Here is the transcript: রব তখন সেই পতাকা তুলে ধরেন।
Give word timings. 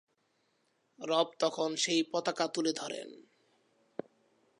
রব 0.99 1.27
তখন 1.39 1.69
সেই 1.75 2.01
পতাকা 2.03 2.45
তুলে 2.47 2.71
ধরেন। 2.73 3.09